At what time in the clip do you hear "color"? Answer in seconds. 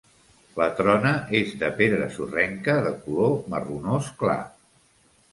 3.03-3.35